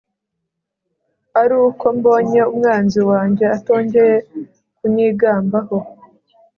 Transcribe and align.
ari 1.41 1.55
uko 1.67 1.85
mbonye 1.97 2.41
umwanzi 2.51 2.99
wanjye 3.09 3.45
atongeye 3.57 4.15
kunyigambaho 4.77 5.77